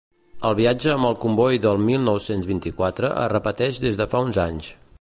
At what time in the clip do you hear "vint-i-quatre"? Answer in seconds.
2.53-3.11